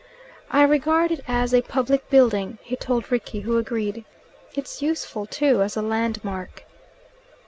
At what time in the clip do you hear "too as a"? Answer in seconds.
5.27-5.83